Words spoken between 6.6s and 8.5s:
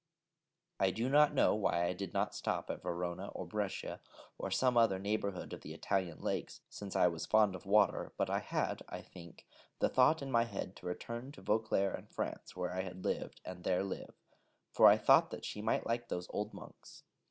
since I was fond of water: but I